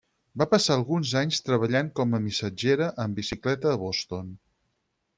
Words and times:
Va 0.41 0.45
passar 0.53 0.77
alguns 0.79 1.11
anys 1.21 1.43
treballant 1.51 1.93
com 2.01 2.17
a 2.17 2.21
missatgera 2.25 2.91
amb 3.07 3.23
bicicleta 3.23 3.75
a 3.75 3.81
Boston. 3.87 4.37